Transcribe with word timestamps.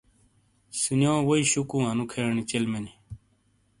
ِسنیو 0.79 1.15
ووئی 1.23 1.43
شوکوں 1.51 1.83
انو 1.89 2.05
کھینر 2.11 2.37
چلمی 2.49 2.79
نی۔ 2.83 2.93